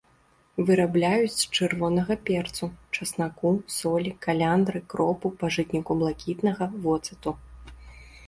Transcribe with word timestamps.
Вырабляюць 0.67 1.33
з 1.41 1.45
чырвонага 1.57 2.13
перцу, 2.29 2.69
часнаку, 2.95 3.51
солі, 3.77 4.11
каляндры, 4.27 4.79
кропу, 4.93 5.27
пажытніку 5.43 5.91
блакітнага, 6.01 6.65
воцату. 6.87 7.31